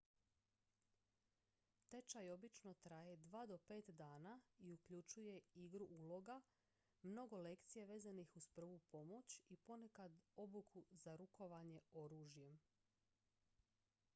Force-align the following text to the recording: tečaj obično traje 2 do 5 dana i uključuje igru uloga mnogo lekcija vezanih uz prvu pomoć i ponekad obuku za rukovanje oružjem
tečaj 1.89 2.29
obično 2.35 2.73
traje 2.85 3.17
2 3.25 3.41
do 3.51 3.57
5 3.71 3.91
dana 3.99 4.39
i 4.59 4.71
uključuje 4.71 5.41
igru 5.65 5.87
uloga 5.99 6.41
mnogo 7.03 7.41
lekcija 7.49 7.85
vezanih 7.91 8.35
uz 8.35 8.47
prvu 8.47 8.79
pomoć 8.79 9.39
i 9.49 9.57
ponekad 9.57 10.19
obuku 10.35 10.85
za 10.91 11.15
rukovanje 11.15 11.81
oružjem 11.93 12.59